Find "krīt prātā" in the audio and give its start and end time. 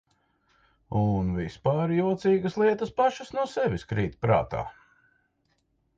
3.93-4.65